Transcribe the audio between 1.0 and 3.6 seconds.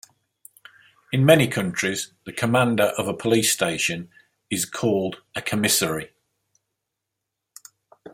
In many countries, the commander of a police